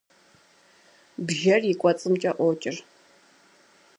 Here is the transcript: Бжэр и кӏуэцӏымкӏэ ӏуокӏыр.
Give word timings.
Бжэр 1.25 1.61
и 1.71 1.73
кӏуэцӏымкӏэ 1.79 2.31
ӏуокӏыр. 2.37 2.75